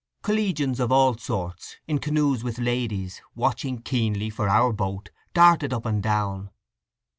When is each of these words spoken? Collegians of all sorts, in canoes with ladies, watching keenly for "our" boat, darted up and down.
Collegians 0.23 0.79
of 0.79 0.91
all 0.91 1.15
sorts, 1.15 1.77
in 1.85 1.99
canoes 1.99 2.43
with 2.43 2.57
ladies, 2.57 3.21
watching 3.35 3.83
keenly 3.83 4.31
for 4.31 4.49
"our" 4.49 4.73
boat, 4.73 5.11
darted 5.35 5.73
up 5.73 5.85
and 5.85 6.01
down. 6.01 6.49